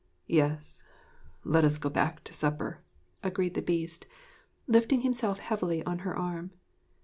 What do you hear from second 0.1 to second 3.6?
'Yes, let us go back to supper, 'agreed